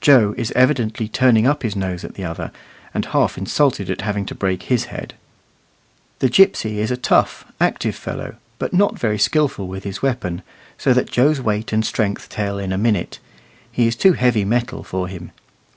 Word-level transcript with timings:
Joe 0.00 0.36
is 0.38 0.52
evidently 0.52 1.08
turning 1.08 1.48
up 1.48 1.64
his 1.64 1.74
nose 1.74 2.04
at 2.04 2.14
the 2.14 2.22
other, 2.22 2.52
and 2.94 3.06
half 3.06 3.36
insulted 3.36 3.90
at 3.90 4.02
having 4.02 4.24
to 4.26 4.34
break 4.36 4.62
his 4.62 4.84
head. 4.84 5.14
The 6.20 6.28
gipsy 6.28 6.78
is 6.78 6.92
a 6.92 6.96
tough, 6.96 7.44
active 7.60 7.96
fellow, 7.96 8.36
but 8.60 8.72
not 8.72 8.96
very 8.96 9.18
skilful 9.18 9.66
with 9.66 9.82
his 9.82 10.00
weapon, 10.00 10.42
so 10.78 10.92
that 10.92 11.10
Joe's 11.10 11.40
weight 11.40 11.72
and 11.72 11.84
strength 11.84 12.28
tell 12.28 12.56
in 12.60 12.72
a 12.72 12.78
minute; 12.78 13.18
he 13.72 13.88
is 13.88 13.96
too 13.96 14.12
heavy 14.12 14.44
metal 14.44 14.84
for 14.84 15.08
him. 15.08 15.32